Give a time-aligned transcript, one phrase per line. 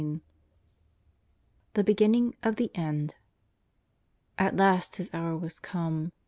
[1.75, 3.17] THE BEGINNING OF THE END.
[4.39, 6.11] At last His hour was come.